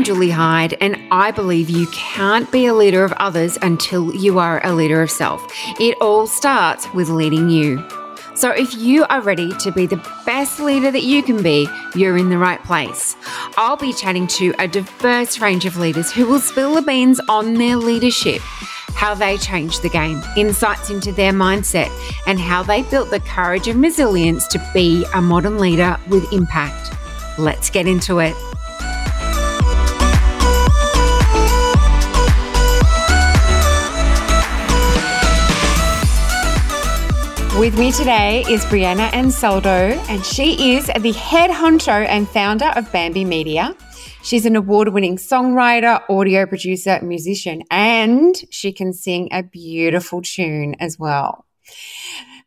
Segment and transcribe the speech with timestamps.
[0.00, 4.38] I'm Julie Hyde, and I believe you can't be a leader of others until you
[4.38, 5.46] are a leader of self.
[5.78, 7.86] It all starts with leading you.
[8.34, 12.16] So, if you are ready to be the best leader that you can be, you're
[12.16, 13.14] in the right place.
[13.58, 17.52] I'll be chatting to a diverse range of leaders who will spill the beans on
[17.52, 18.40] their leadership,
[18.94, 21.90] how they changed the game, insights into their mindset,
[22.26, 26.96] and how they built the courage and resilience to be a modern leader with impact.
[27.38, 28.34] Let's get into it.
[37.60, 42.90] With me today is Brianna Ansaldo, and she is the head honcho and founder of
[42.90, 43.76] Bamby Media.
[44.22, 50.74] She's an award winning songwriter, audio producer, musician, and she can sing a beautiful tune
[50.80, 51.44] as well.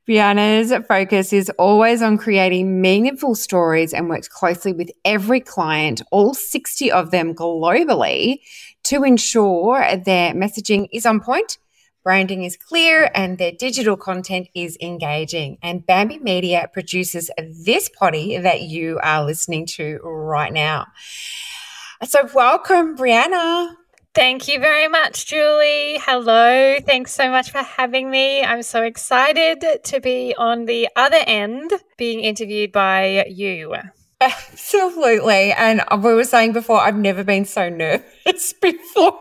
[0.10, 6.34] Brianna's focus is always on creating meaningful stories and works closely with every client, all
[6.34, 8.40] 60 of them globally,
[8.86, 11.60] to ensure their messaging is on point
[12.04, 15.58] branding is clear and their digital content is engaging.
[15.62, 20.88] And Bamby Media produces this potty that you are listening to right now.
[22.04, 23.76] So, welcome, Brianna.
[24.14, 25.98] Thank you very much, Julie.
[26.00, 26.78] Hello.
[26.86, 28.44] Thanks so much for having me.
[28.44, 33.74] I'm so excited to be on the other end being interviewed by you.
[34.22, 35.52] Absolutely.
[35.54, 39.20] And we were saying before, I've never been so nervous before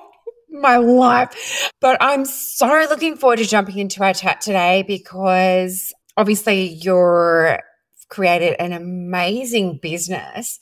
[0.52, 1.70] my life.
[1.80, 7.60] But I'm so looking forward to jumping into our chat today because obviously you're
[8.08, 10.60] created an amazing business.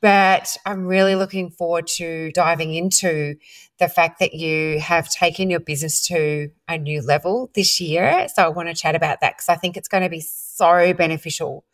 [0.00, 3.34] But I'm really looking forward to diving into
[3.78, 8.26] the fact that you have taken your business to a new level this year.
[8.34, 10.92] So I want to chat about that because I think it's going to be so
[10.94, 11.64] beneficial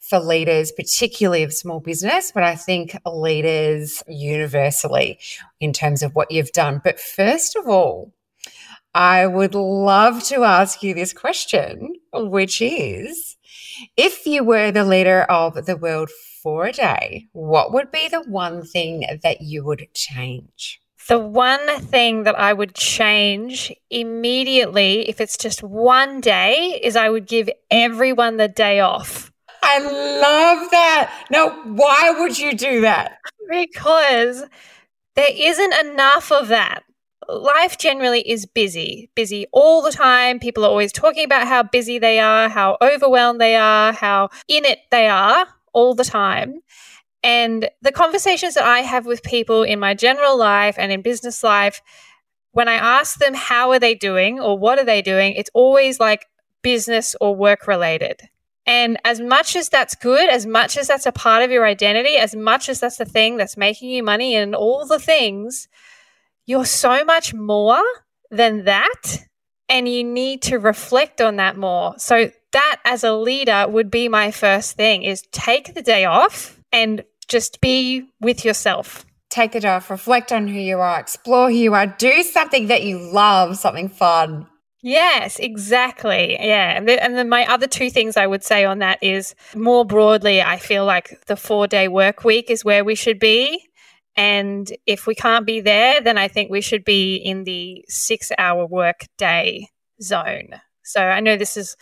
[0.00, 5.18] for leaders, particularly of small business, but I think leaders universally
[5.60, 6.80] in terms of what you've done.
[6.82, 8.12] But first of all,
[8.94, 13.36] I would love to ask you this question, which is
[13.96, 16.10] if you were the leader of the world
[16.42, 20.80] for a day, what would be the one thing that you would change?
[21.08, 27.08] The one thing that I would change immediately, if it's just one day, is I
[27.08, 29.32] would give everyone the day off.
[29.62, 31.26] I love that.
[31.30, 33.18] Now, why would you do that?
[33.48, 34.44] Because
[35.16, 36.84] there isn't enough of that.
[37.28, 40.38] Life generally is busy, busy all the time.
[40.38, 44.64] People are always talking about how busy they are, how overwhelmed they are, how in
[44.64, 46.60] it they are all the time.
[47.22, 51.42] And the conversations that I have with people in my general life and in business
[51.42, 51.82] life,
[52.52, 56.00] when I ask them how are they doing or what are they doing, it's always
[56.00, 56.26] like
[56.62, 58.22] business or work related.
[58.68, 62.16] And as much as that's good, as much as that's a part of your identity,
[62.18, 65.68] as much as that's the thing that's making you money and all the things,
[66.44, 67.82] you're so much more
[68.30, 69.24] than that.
[69.70, 71.94] And you need to reflect on that more.
[71.96, 76.60] So that as a leader would be my first thing is take the day off
[76.70, 79.06] and just be with yourself.
[79.30, 82.66] Take the day off, reflect on who you are, explore who you are, do something
[82.66, 84.46] that you love, something fun.
[84.80, 86.36] Yes, exactly.
[86.38, 86.76] Yeah.
[86.76, 90.40] And, and then my other two things I would say on that is more broadly,
[90.40, 93.60] I feel like the four day work week is where we should be.
[94.16, 98.30] And if we can't be there, then I think we should be in the six
[98.38, 99.68] hour work day
[100.00, 100.60] zone.
[100.84, 101.76] So I know this is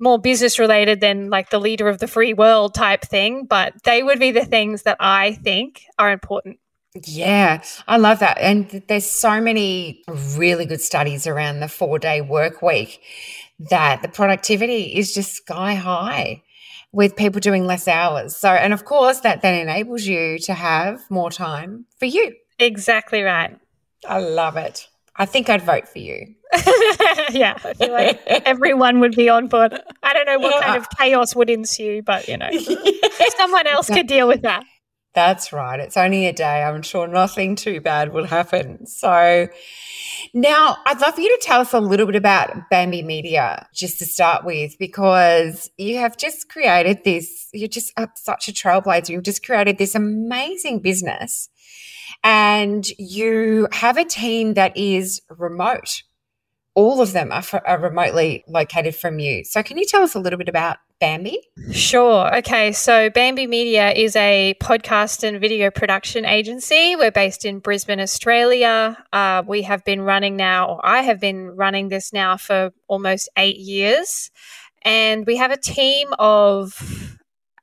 [0.00, 4.02] more business related than like the leader of the free world type thing, but they
[4.02, 6.58] would be the things that I think are important.
[7.06, 8.38] Yeah, I love that.
[8.38, 10.02] And there's so many
[10.36, 13.00] really good studies around the four day work week
[13.70, 16.42] that the productivity is just sky high
[16.92, 18.36] with people doing less hours.
[18.36, 22.34] So, and of course, that then enables you to have more time for you.
[22.58, 23.58] Exactly right.
[24.06, 24.88] I love it.
[25.16, 26.34] I think I'd vote for you.
[27.30, 29.78] yeah, I feel like everyone would be on board.
[30.02, 32.48] I don't know what kind of chaos would ensue, but you know,
[33.36, 34.64] someone else could deal with that.
[35.14, 35.80] That's right.
[35.80, 36.62] It's only a day.
[36.62, 38.86] I'm sure nothing too bad will happen.
[38.86, 39.48] So,
[40.34, 43.98] now I'd love for you to tell us a little bit about Bamby Media, just
[43.98, 49.10] to start with, because you have just created this, you're just such a trailblazer.
[49.10, 51.48] You've just created this amazing business
[52.22, 56.02] and you have a team that is remote.
[56.74, 59.44] All of them are, are remotely located from you.
[59.44, 61.40] So, can you tell us a little bit about Bamby?
[61.70, 62.36] Sure.
[62.38, 62.72] Okay.
[62.72, 66.96] So, Bamby Media is a podcast and video production agency.
[66.96, 68.96] We're based in Brisbane, Australia.
[69.12, 73.28] Uh, we have been running now, or I have been running this now for almost
[73.36, 74.30] eight years.
[74.82, 77.18] And we have a team of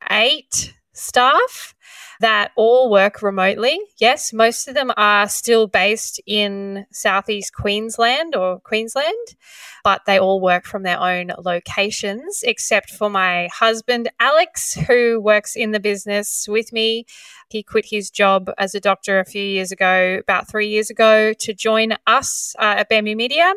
[0.10, 1.76] eight staff
[2.20, 3.80] that all work remotely.
[4.00, 9.36] Yes, most of them are still based in southeast Queensland or Queensland,
[9.84, 15.56] but they all work from their own locations, except for my husband, Alex, who works
[15.56, 17.06] in the business with me.
[17.50, 21.34] He quit his job as a doctor a few years ago, about three years ago,
[21.34, 23.54] to join us uh, at Bamby Media.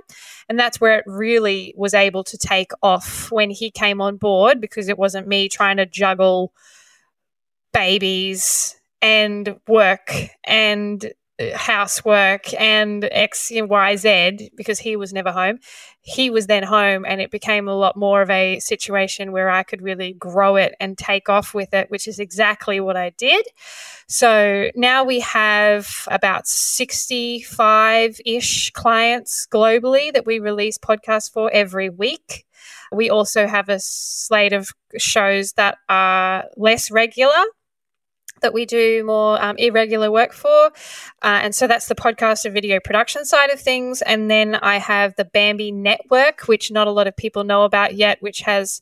[0.49, 4.61] And that's where it really was able to take off when he came on board
[4.61, 6.53] because it wasn't me trying to juggle
[7.73, 10.13] babies and work
[10.45, 15.59] and uh, housework and X and Y Z because he was never home.
[16.01, 19.63] He was then home, and it became a lot more of a situation where I
[19.63, 23.47] could really grow it and take off with it, which is exactly what I did.
[24.09, 31.89] So now we have about 65 ish clients globally that we release podcasts for every
[31.89, 32.47] week.
[32.91, 37.45] We also have a slate of shows that are less regular
[38.41, 40.71] that we do more um, irregular work for.
[41.23, 44.03] Uh, and so that's the podcast and video production side of things.
[44.03, 47.95] And then I have the Bamby Network, which not a lot of people know about
[47.95, 48.81] yet, which has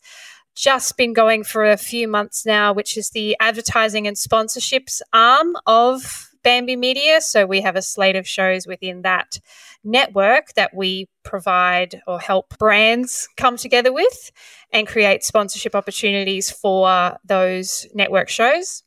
[0.55, 5.55] just been going for a few months now, which is the advertising and sponsorships arm
[5.67, 7.20] of Bamby Media.
[7.20, 9.38] So we have a slate of shows within that
[9.85, 14.31] network that we provide or help brands come together with
[14.73, 18.82] and create sponsorship opportunities for those network shows.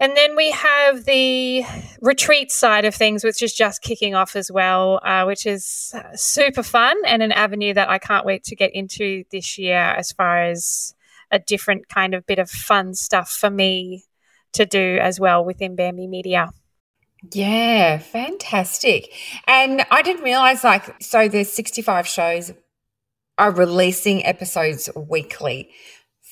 [0.00, 1.64] And then we have the
[2.00, 6.62] retreat side of things, which is just kicking off as well, uh, which is super
[6.62, 10.44] fun and an avenue that I can't wait to get into this year as far
[10.44, 10.94] as
[11.30, 14.04] a different kind of bit of fun stuff for me
[14.52, 16.50] to do as well within Bamby Media.
[17.32, 19.12] Yeah, fantastic.
[19.46, 22.52] And I didn't realize like so there's 65 shows
[23.36, 25.70] are releasing episodes weekly.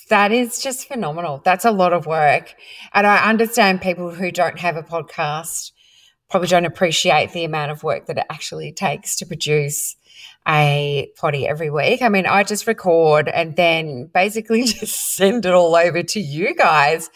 [0.08, 1.42] That is just phenomenal.
[1.44, 2.54] That's a lot of work.
[2.92, 5.72] And I understand people who don't have a podcast
[6.30, 9.96] probably don't appreciate the amount of work that it actually takes to produce
[10.46, 12.02] a potty every week.
[12.02, 16.54] I mean, I just record and then basically just send it all over to you
[16.54, 17.10] guys.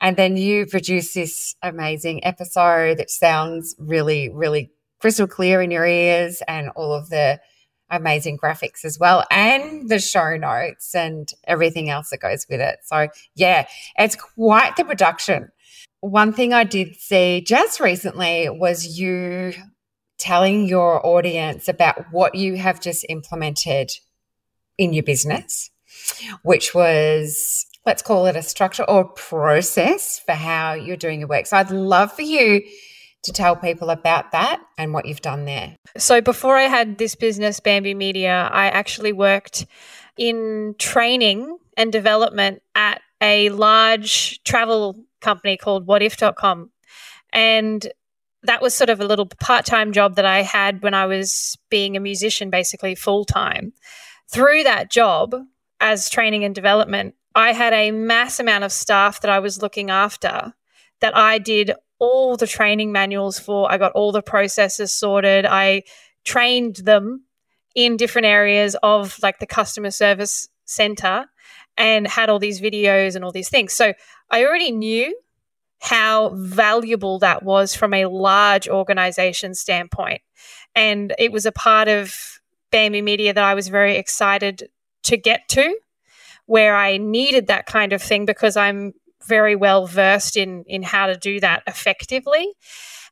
[0.00, 5.86] And then you produce this amazing episode that sounds really, really crystal clear in your
[5.86, 7.40] ears and all of the
[7.92, 12.78] amazing graphics as well and the show notes and everything else that goes with it.
[12.82, 15.50] So, yeah, it's quite the production.
[16.00, 19.52] One thing I did see just recently was you
[20.18, 23.92] telling your audience about what you have just implemented
[24.78, 25.70] in your business,
[26.42, 31.46] which was let's call it a structure or process for how you're doing your work.
[31.46, 32.62] So I'd love for you
[33.22, 35.76] to tell people about that and what you've done there.
[35.96, 39.66] So, before I had this business, Bamby Media, I actually worked
[40.16, 46.70] in training and development at a large travel company called wotif.com.
[47.32, 47.86] And
[48.42, 51.56] that was sort of a little part time job that I had when I was
[51.70, 53.72] being a musician, basically full time.
[54.28, 55.34] Through that job
[55.80, 59.90] as training and development, I had a mass amount of staff that I was looking
[59.90, 60.52] after
[61.00, 61.72] that I did
[62.02, 63.70] all the training manuals for.
[63.70, 65.46] I got all the processes sorted.
[65.46, 65.84] I
[66.24, 67.26] trained them
[67.76, 71.26] in different areas of like the customer service center
[71.76, 73.72] and had all these videos and all these things.
[73.72, 73.94] So
[74.32, 75.16] I already knew
[75.78, 80.22] how valuable that was from a large organization standpoint.
[80.74, 82.40] And it was a part of
[82.72, 84.68] Bamby Media that I was very excited
[85.04, 85.78] to get to,
[86.46, 88.92] where I needed that kind of thing because I'm
[89.26, 92.52] very well versed in in how to do that effectively.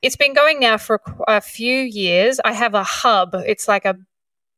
[0.03, 2.41] It's been going now for a few years.
[2.45, 3.35] I have a hub.
[3.35, 3.97] It's like a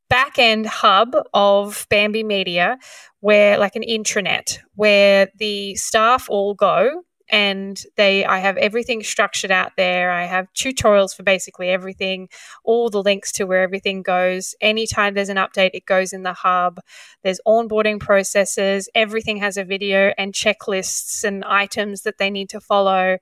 [0.08, 2.78] back end hub of Bamby Media,
[3.20, 7.02] where like an intranet, where the staff all go
[7.32, 10.12] and they I have everything structured out there.
[10.12, 12.28] I have tutorials for basically everything,
[12.62, 14.54] all the links to where everything goes.
[14.60, 16.78] Anytime there's an update, it goes in the hub.
[17.22, 22.60] There's onboarding processes, everything has a video and checklists and items that they need to
[22.60, 23.16] follow.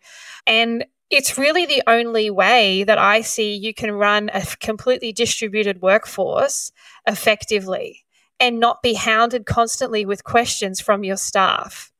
[0.46, 5.82] And it's really the only way that I see you can run a completely distributed
[5.82, 6.72] workforce
[7.06, 8.04] effectively
[8.40, 11.92] and not be hounded constantly with questions from your staff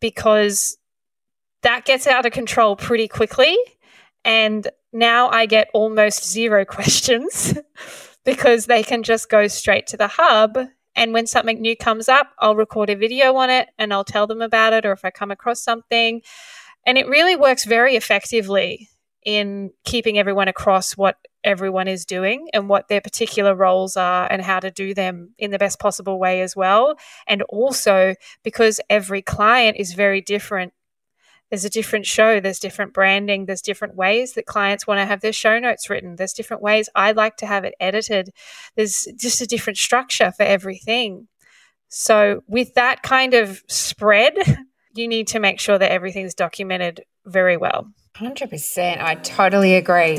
[0.00, 0.78] because
[1.66, 3.58] that gets out of control pretty quickly.
[4.24, 7.58] And now I get almost zero questions
[8.24, 10.56] because they can just go straight to the hub.
[10.94, 14.28] And when something new comes up, I'll record a video on it and I'll tell
[14.28, 16.22] them about it, or if I come across something.
[16.86, 18.88] And it really works very effectively
[19.24, 24.40] in keeping everyone across what everyone is doing and what their particular roles are and
[24.40, 26.96] how to do them in the best possible way as well.
[27.26, 30.72] And also because every client is very different
[31.50, 35.20] there's a different show, there's different branding, there's different ways that clients want to have
[35.20, 38.30] their show notes written, there's different ways I like to have it edited.
[38.74, 41.28] There's just a different structure for everything.
[41.88, 44.34] So, with that kind of spread,
[44.94, 47.88] you need to make sure that everything's documented very well.
[48.16, 49.00] 100%.
[49.00, 50.18] I totally agree.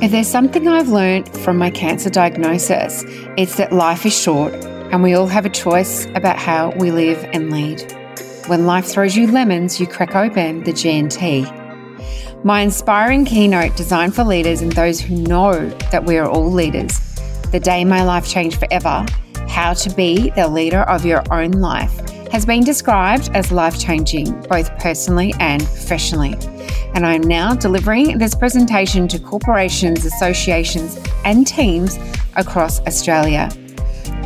[0.00, 3.04] If there's something I've learned from my cancer diagnosis,
[3.36, 7.22] it's that life is short and we all have a choice about how we live
[7.32, 7.97] and lead.
[8.48, 11.44] When life throws you lemons, you crack open the G&T.
[12.44, 16.98] My inspiring keynote designed for leaders and those who know that we are all leaders.
[17.52, 19.04] The day my life changed forever,
[19.48, 21.92] how to be the leader of your own life,
[22.30, 26.34] has been described as life changing, both personally and professionally.
[26.94, 31.98] And I'm now delivering this presentation to corporations, associations, and teams
[32.34, 33.50] across Australia.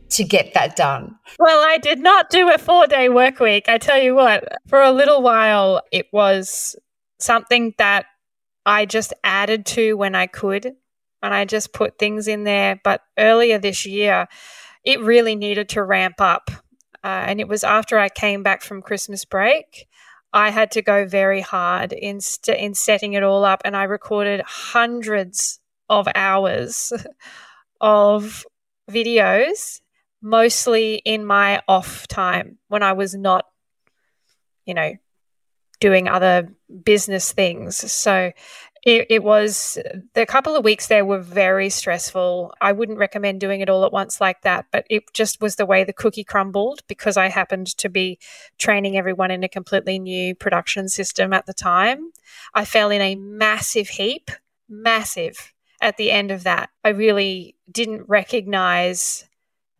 [0.09, 1.17] to get that done?
[1.39, 3.67] Well, I did not do a four day work week.
[3.67, 6.75] I tell you what, for a little while, it was
[7.17, 8.05] something that
[8.67, 10.75] I just added to when I could
[11.21, 12.79] and I just put things in there.
[12.83, 14.27] But earlier this year,
[14.83, 16.49] it really needed to ramp up.
[17.03, 19.87] Uh, and it was after I came back from Christmas break.
[20.33, 23.83] I had to go very hard in st- in setting it all up, and I
[23.83, 25.59] recorded hundreds
[25.89, 26.91] of hours
[27.81, 28.45] of
[28.89, 29.81] videos,
[30.21, 33.45] mostly in my off time when I was not,
[34.65, 34.93] you know,
[35.79, 37.77] doing other business things.
[37.91, 38.31] So
[38.87, 39.77] it, it, was
[40.13, 42.53] the couple of weeks there were very stressful.
[42.61, 45.65] I wouldn't recommend doing it all at once like that, but it just was the
[45.65, 48.17] way the cookie crumbled because I happened to be
[48.57, 52.11] training everyone in a completely new production system at the time.
[52.53, 54.31] I fell in a massive heap,
[54.69, 56.69] massive at the end of that.
[56.85, 59.27] I really didn't recognize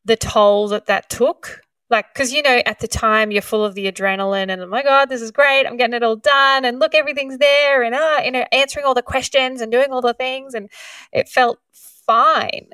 [0.04, 3.76] the toll that that took like because you know at the time you're full of
[3.76, 5.66] the adrenaline and oh my god this is great.
[5.66, 6.66] I'm getting it all done.
[6.66, 7.84] And look everything's there.
[7.84, 10.54] And uh, you know answering all the questions and doing all the things.
[10.54, 10.70] And
[11.12, 12.70] it felt fine.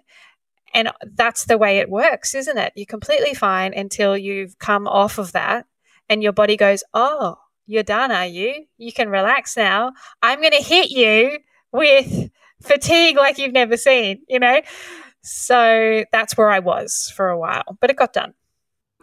[0.74, 2.74] And that's the way it works isn't it?
[2.76, 5.68] You're completely fine until you've come off of that
[6.10, 8.66] and your body goes oh you're done are you?
[8.78, 9.94] You can relax now.
[10.22, 11.38] I'm going to hit you
[11.72, 12.30] with
[12.62, 14.62] fatigue like you've never seen you know?
[15.26, 18.34] So that's where i was for a while but it got done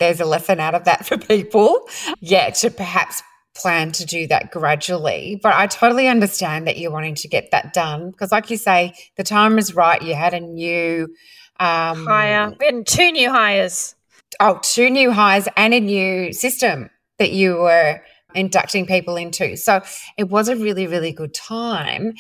[0.01, 1.89] there's a lesson out of that for people.
[2.21, 3.23] Yeah, to perhaps
[3.55, 5.39] plan to do that gradually.
[5.41, 8.95] But I totally understand that you're wanting to get that done because, like you say,
[9.17, 10.01] the time is right.
[10.03, 11.15] You had a new
[11.61, 13.95] um, hire, we had two new hires.
[14.39, 16.89] Oh, two new hires and a new system
[17.19, 18.01] that you were
[18.35, 19.57] inducting people into.
[19.57, 19.83] So
[20.17, 22.15] it was a really, really good time.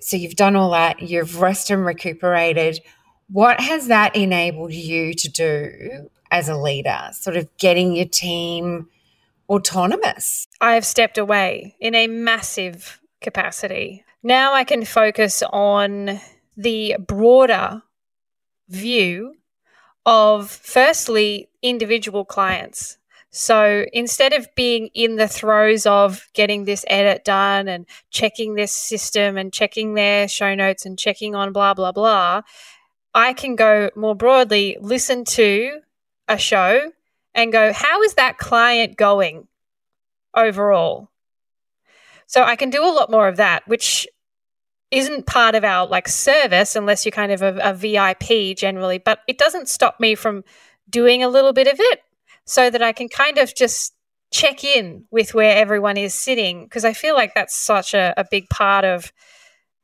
[0.00, 2.80] So you've done all that, you've rested and recuperated.
[3.30, 8.88] What has that enabled you to do as a leader, sort of getting your team
[9.48, 10.48] autonomous?
[10.60, 14.04] I have stepped away in a massive capacity.
[14.22, 16.20] Now I can focus on
[16.56, 17.82] the broader
[18.68, 19.34] view
[20.06, 22.98] of firstly individual clients.
[23.30, 28.72] So instead of being in the throes of getting this edit done and checking this
[28.72, 32.42] system and checking their show notes and checking on blah, blah, blah,
[33.14, 35.80] I can go more broadly, listen to
[36.32, 36.92] a show
[37.34, 39.46] and go, how is that client going
[40.34, 41.08] overall?
[42.26, 44.06] So I can do a lot more of that, which
[44.90, 49.20] isn't part of our like service unless you're kind of a, a VIP generally, but
[49.26, 50.44] it doesn't stop me from
[50.88, 52.00] doing a little bit of it
[52.44, 53.94] so that I can kind of just
[54.30, 58.24] check in with where everyone is sitting because I feel like that's such a, a
[58.30, 59.12] big part of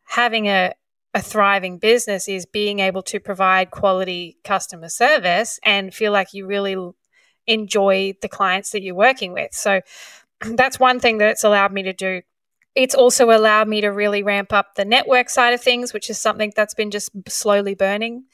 [0.04, 0.72] having a,
[1.14, 6.46] a thriving business is being able to provide quality customer service and feel like you
[6.46, 6.76] really
[7.46, 9.52] enjoy the clients that you're working with.
[9.54, 9.80] So
[10.40, 12.22] that's one thing that it's allowed me to do.
[12.74, 16.18] It's also allowed me to really ramp up the network side of things, which is
[16.18, 18.24] something that's been just slowly burning,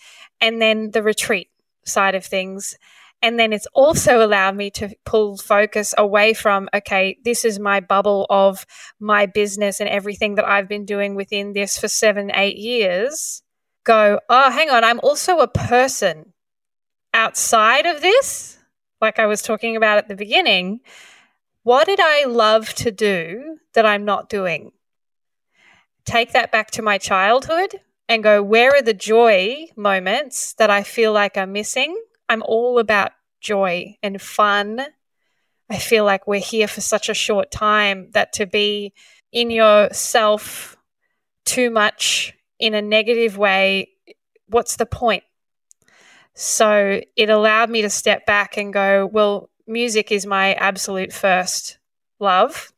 [0.41, 1.49] and then the retreat
[1.87, 2.77] side of things
[3.25, 7.81] and then it's also allowed me to pull focus away from, okay, this is my
[7.81, 8.67] bubble of
[9.01, 13.43] my business and everything that I've been doing within this for seven, eight years.
[13.85, 16.35] Go, oh, hang on, I'm also a person
[17.15, 18.59] outside of this,
[19.01, 20.81] like I was talking about at the beginning.
[21.63, 24.73] What did I love to do that I'm not doing?
[26.05, 30.83] Take that back to my childhood and go, where are the joy moments that I
[30.83, 31.99] feel like I'm missing?
[32.29, 34.87] I'm all about joy and fun
[35.71, 38.93] I feel like we're here for such a short time that to be
[39.33, 40.77] in yourself
[41.45, 43.91] too much in a negative way,
[44.47, 45.25] what's the point?
[46.35, 51.79] So it allowed me to step back and go, well, music is my absolute first
[52.21, 52.73] love.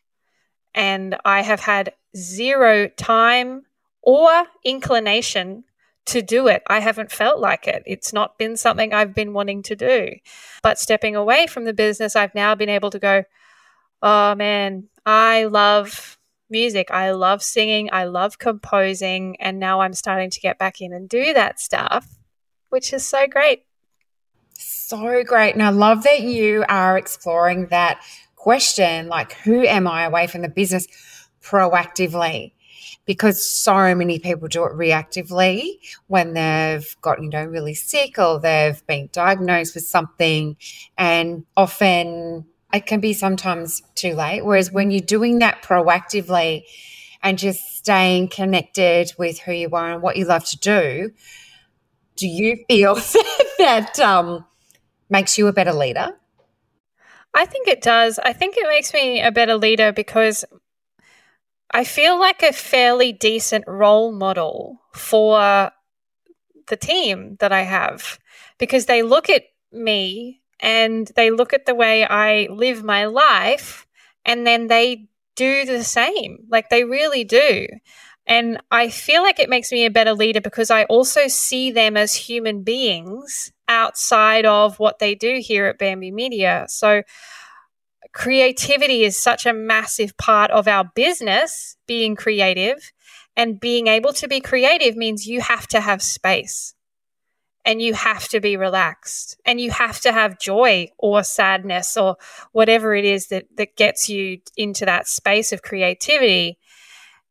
[0.74, 3.64] And I have had zero time
[4.02, 5.64] or inclination
[6.06, 6.62] to do it.
[6.68, 7.82] I haven't felt like it.
[7.86, 10.10] It's not been something I've been wanting to do.
[10.62, 13.24] But stepping away from the business, I've now been able to go,
[14.02, 16.90] oh man, I love music.
[16.90, 17.90] I love singing.
[17.92, 19.36] I love composing.
[19.40, 22.06] And now I'm starting to get back in and do that stuff,
[22.68, 23.64] which is so great.
[24.52, 25.54] So great.
[25.54, 28.00] And I love that you are exploring that
[28.36, 30.86] question like, who am I away from the business
[31.42, 32.52] proactively?
[33.06, 38.40] Because so many people do it reactively when they've got, you know, really sick or
[38.40, 40.56] they've been diagnosed with something.
[40.98, 44.44] And often it can be sometimes too late.
[44.44, 46.64] Whereas when you're doing that proactively
[47.22, 51.12] and just staying connected with who you are and what you love to do,
[52.16, 52.94] do you feel
[53.58, 54.44] that um,
[55.08, 56.10] makes you a better leader?
[57.34, 58.18] I think it does.
[58.18, 60.44] I think it makes me a better leader because
[61.70, 65.70] I feel like a fairly decent role model for
[66.68, 68.18] the team that I have
[68.58, 73.86] because they look at me and they look at the way I live my life
[74.24, 76.38] and then they do the same.
[76.48, 77.66] Like they really do.
[78.26, 81.96] And I feel like it makes me a better leader because I also see them
[81.96, 86.66] as human beings outside of what they do here at Bamby Media.
[86.68, 87.02] So
[88.16, 92.92] creativity is such a massive part of our business, being creative.
[93.36, 96.74] And being able to be creative means you have to have space
[97.66, 102.16] and you have to be relaxed and you have to have joy or sadness or
[102.52, 106.56] whatever it is that, that gets you into that space of creativity.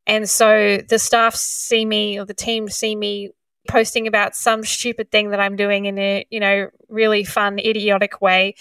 [0.06, 3.32] And so the staff see me or the team see me
[3.68, 8.22] posting about some stupid thing that I'm doing in a, you know, really fun, idiotic
[8.22, 8.54] way.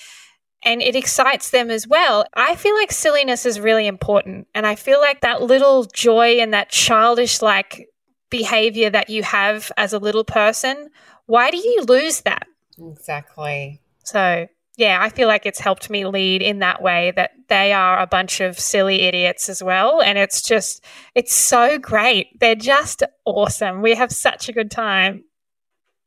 [0.64, 2.24] And it excites them as well.
[2.34, 4.48] I feel like silliness is really important.
[4.54, 7.88] And I feel like that little joy and that childish like
[8.30, 10.90] behavior that you have as a little person
[11.26, 12.46] why do you lose that?
[12.78, 13.80] Exactly.
[14.04, 14.46] So,
[14.76, 18.06] yeah, I feel like it's helped me lead in that way that they are a
[18.06, 20.02] bunch of silly idiots as well.
[20.02, 22.38] And it's just, it's so great.
[22.40, 23.82] They're just awesome.
[23.82, 25.24] We have such a good time.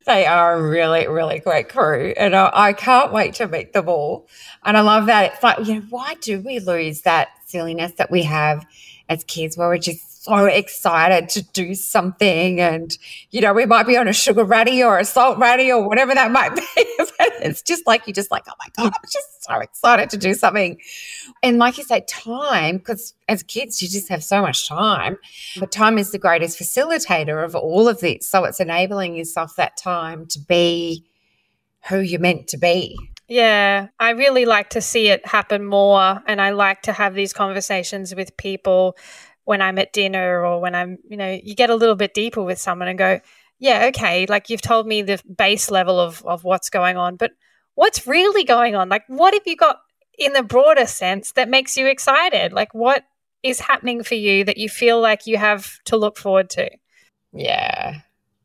[0.08, 2.14] They are a really, really great crew.
[2.16, 4.28] And I, I can't wait to meet them all.
[4.64, 5.34] And I love that.
[5.34, 8.66] It's like, you know, why do we lose that silliness that we have
[9.10, 12.60] as kids where we're just so excited to do something.
[12.60, 12.96] And,
[13.32, 16.14] you know, we might be on a sugar ruddy or a salt ruddy or whatever
[16.14, 16.62] that might be.
[16.78, 20.34] it's just like, you're just like, oh my God, I'm just so excited to do
[20.34, 20.80] something.
[21.42, 25.18] And like you say, time, because as kids, you just have so much time.
[25.58, 28.30] But time is the greatest facilitator of all of this.
[28.30, 31.06] So it's enabling yourself that time to be
[31.88, 32.98] who you're meant to be.
[33.30, 36.22] Yeah, I really like to see it happen more.
[36.26, 38.96] And I like to have these conversations with people
[39.48, 42.44] when I'm at dinner or when I'm, you know, you get a little bit deeper
[42.44, 43.22] with someone and go,
[43.60, 47.32] yeah, okay, like you've told me the base level of, of what's going on, but
[47.76, 48.90] what's really going on?
[48.90, 49.78] Like, what have you got
[50.20, 52.52] in the broader sense that makes you excited?
[52.52, 53.06] Like, what
[53.42, 56.70] is happening for you that you feel like you have to look forward to?
[57.32, 58.02] Yeah,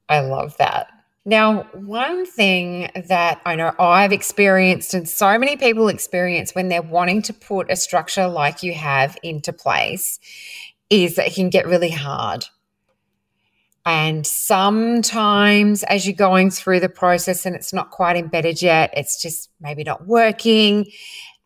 [0.09, 0.87] I love that.
[1.25, 6.81] Now, one thing that I know I've experienced and so many people experience when they're
[6.81, 10.21] wanting to put a structure like you have into place
[10.91, 12.47] is that it can get really hard.
[13.85, 19.21] And sometimes, as you're going through the process and it's not quite embedded yet, it's
[19.21, 20.87] just maybe not working.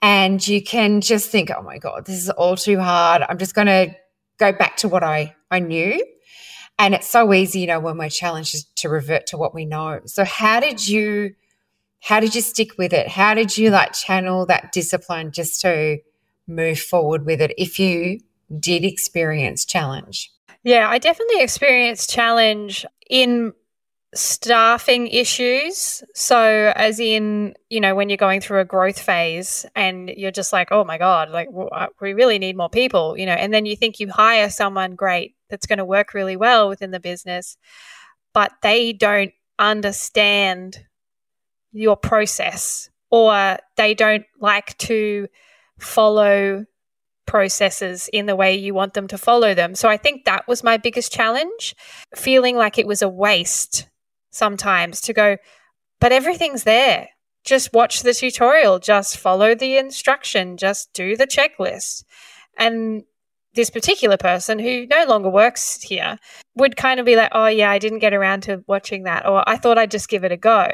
[0.02, 3.22] And you can just think, oh my God, this is all too hard.
[3.26, 3.94] I'm just going to
[4.38, 6.04] go back to what I, I knew.
[6.78, 10.00] And it's so easy, you know, when we're challenged to revert to what we know.
[10.04, 11.34] So, how did you?
[12.02, 13.08] How did you stick with it?
[13.08, 15.98] How did you like channel that discipline just to
[16.46, 18.20] move forward with it if you
[18.58, 20.30] did experience challenge?
[20.62, 23.52] Yeah, I definitely experienced challenge in
[24.14, 26.02] staffing issues.
[26.14, 30.52] So, as in, you know, when you're going through a growth phase and you're just
[30.52, 33.66] like, oh my God, like uh, we really need more people, you know, and then
[33.66, 37.56] you think you hire someone great that's going to work really well within the business,
[38.32, 40.84] but they don't understand
[41.72, 45.28] your process or they don't like to
[45.78, 46.64] follow
[47.26, 49.74] processes in the way you want them to follow them.
[49.74, 51.74] So I think that was my biggest challenge,
[52.14, 53.88] feeling like it was a waste
[54.30, 55.36] sometimes to go,
[56.00, 57.08] but everything's there.
[57.46, 62.04] just watch the tutorial, just follow the instruction, just do the checklist.
[62.58, 63.04] And
[63.54, 66.18] this particular person who no longer works here
[66.56, 69.48] would kind of be like, oh, yeah, I didn't get around to watching that, or
[69.48, 70.68] I thought I'd just give it a go.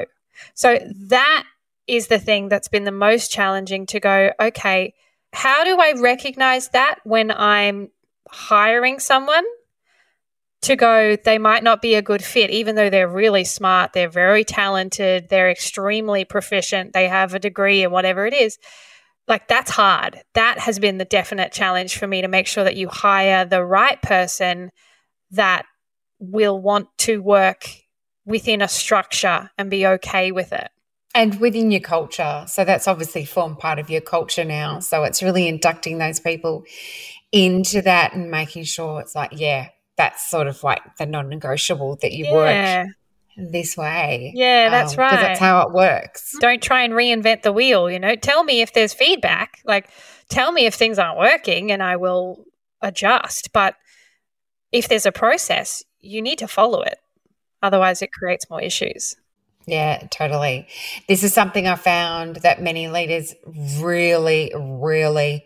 [0.55, 1.45] So that
[1.87, 4.93] is the thing that's been the most challenging to go, okay,
[5.33, 7.89] how do I recognize that when I'm
[8.29, 9.43] hiring someone
[10.61, 14.09] to go, they might not be a good fit, even though they're really smart, they're
[14.09, 18.57] very talented, they're extremely proficient, they have a degree and whatever it is.
[19.27, 20.19] Like, that's hard.
[20.33, 23.63] That has been the definite challenge for me to make sure that you hire the
[23.63, 24.71] right person
[25.31, 25.65] that
[26.19, 27.69] will want to work
[28.25, 30.69] within a structure and be okay with it.
[31.15, 32.43] And within your culture.
[32.47, 34.79] So that's obviously formed part of your culture now.
[34.79, 36.65] So it's really inducting those people
[37.31, 41.97] into that and making sure it's like, yeah, that's sort of like the non negotiable
[42.01, 42.83] that you yeah.
[42.83, 42.95] work
[43.37, 44.31] this way.
[44.35, 45.11] Yeah, that's um, right.
[45.11, 46.35] That's how it works.
[46.39, 48.15] Don't try and reinvent the wheel, you know.
[48.15, 49.59] Tell me if there's feedback.
[49.65, 49.89] Like
[50.29, 52.45] tell me if things aren't working and I will
[52.81, 53.51] adjust.
[53.53, 53.75] But
[54.71, 56.97] if there's a process, you need to follow it.
[57.61, 59.15] Otherwise it creates more issues.
[59.65, 60.67] Yeah, totally.
[61.07, 63.33] This is something I found that many leaders
[63.79, 65.45] really, really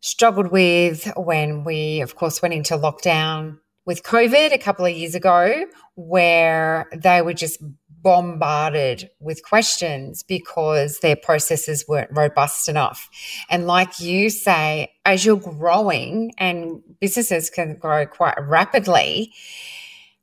[0.00, 5.14] struggled with when we, of course, went into lockdown with COVID a couple of years
[5.14, 7.60] ago, where they were just
[8.02, 13.08] bombarded with questions because their processes weren't robust enough.
[13.48, 19.32] And like you say, as you're growing and businesses can grow quite rapidly,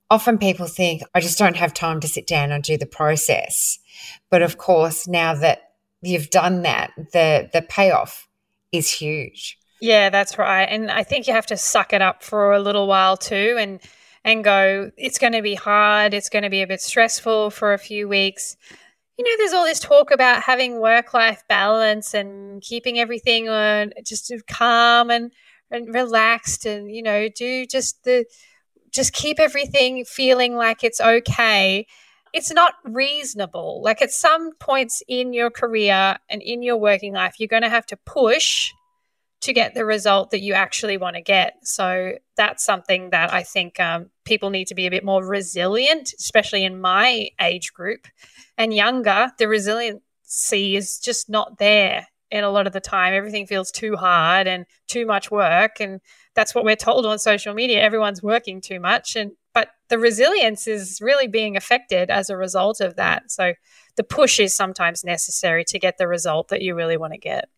[0.10, 3.80] often people think, I just don't have time to sit down and do the process.
[4.30, 8.28] But of course, now that you've done that, the the payoff
[8.72, 9.58] is huge.
[9.82, 10.66] Yeah, that's right.
[10.66, 13.80] And I think you have to suck it up for a little while too and
[14.26, 17.74] and go, it's going to be hard, it's going to be a bit stressful for
[17.74, 18.58] a few weeks.
[19.18, 23.92] You know, there's all this talk about having work life balance and keeping everything on
[24.06, 25.32] just calm and,
[25.72, 28.26] and relaxed and, you know, do just the
[28.92, 31.86] just keep everything feeling like it's okay
[32.34, 33.82] it's not reasonable.
[33.84, 37.70] Like at some points in your career and in your working life, you're going to
[37.70, 38.72] have to push
[39.42, 41.56] to get the result that you actually want to get.
[41.64, 46.14] So that's something that I think um, people need to be a bit more resilient,
[46.20, 48.08] especially in my age group
[48.58, 49.32] and younger.
[49.38, 53.14] The resiliency is just not there in a lot of the time.
[53.14, 55.80] Everything feels too hard and too much work.
[55.80, 56.02] And
[56.36, 57.82] that's what we're told on social media.
[57.82, 59.16] Everyone's working too much.
[59.16, 63.32] And but the resilience is really being affected as a result of that.
[63.32, 63.54] So
[63.96, 67.50] the push is sometimes necessary to get the result that you really want to get.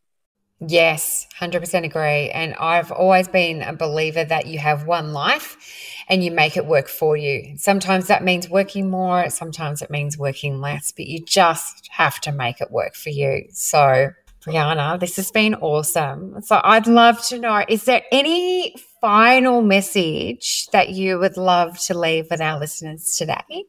[0.68, 2.30] Yes, 100% agree.
[2.30, 5.58] And I've always been a believer that you have one life
[6.08, 7.58] and you make it work for you.
[7.58, 12.32] Sometimes that means working more, sometimes it means working less, but you just have to
[12.32, 13.46] make it work for you.
[13.52, 14.12] So,
[14.46, 16.42] Brianna, this has been awesome.
[16.42, 21.98] So, I'd love to know is there any final message that you would love to
[21.98, 23.66] leave with our listeners today?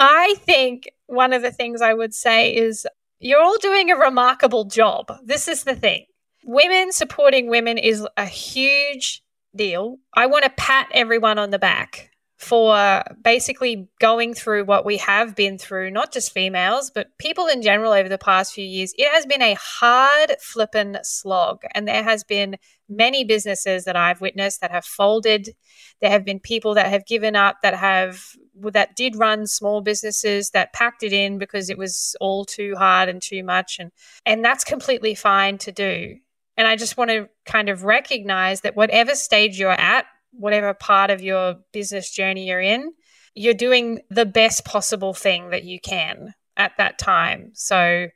[0.00, 2.86] I think one of the things I would say is
[3.20, 5.12] you're all doing a remarkable job.
[5.24, 6.06] This is the thing.
[6.44, 9.22] Women supporting women is a huge
[9.54, 9.98] deal.
[10.12, 15.36] I want to pat everyone on the back for basically going through what we have
[15.36, 18.92] been through, not just females, but people in general over the past few years.
[18.98, 21.62] It has been a hard flippin' slog.
[21.74, 22.56] And there has been
[22.88, 25.54] many businesses that I've witnessed that have folded.
[26.00, 28.20] There have been people that have given up, that have
[28.62, 33.08] that did run small businesses that packed it in because it was all too hard
[33.08, 33.90] and too much and
[34.24, 36.16] and that's completely fine to do.
[36.56, 40.06] And I just want to kind of recognize that whatever stage you're at,
[40.38, 42.92] whatever part of your business journey you're in,
[43.34, 47.50] you're doing the best possible thing that you can at that time.
[47.54, 48.08] So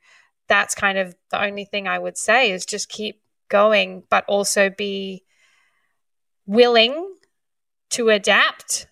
[0.48, 4.70] that's kind of the only thing I would say is just keep going, but also
[4.70, 5.24] be
[6.46, 7.14] willing
[7.90, 8.86] to adapt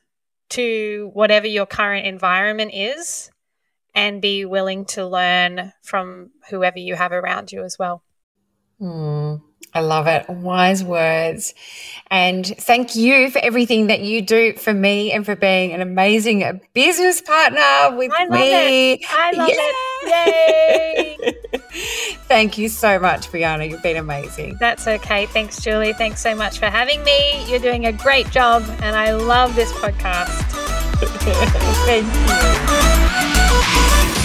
[0.51, 3.31] to whatever your current environment is
[3.95, 8.03] and be willing to learn from whoever you have around you as well.
[8.81, 9.43] Mm,
[9.77, 10.27] I love it.
[10.31, 11.53] Wise words.
[12.11, 16.63] And thank you for everything that you do for me and for being an amazing
[16.73, 18.93] business partner with I me.
[18.95, 19.01] It.
[19.11, 21.19] I love it.
[21.21, 21.61] Yay.
[22.27, 23.69] thank you so much, Brianna.
[23.69, 24.57] You've been amazing.
[24.59, 25.27] That's okay.
[25.27, 25.93] Thanks, Julie.
[25.93, 27.45] Thanks so much for having me.
[27.47, 30.45] You're doing a great job, and I love this podcast.
[31.85, 32.07] thank
[34.17, 34.23] you.